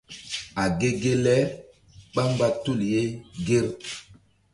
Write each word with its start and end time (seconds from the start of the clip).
A 0.63 0.65
ge 0.79 0.89
ge 1.01 1.13
le 1.25 1.35
ɓá 2.13 2.21
mgba 2.31 2.47
tul 2.63 2.79
ye 2.91 3.01
ŋger. 3.41 3.65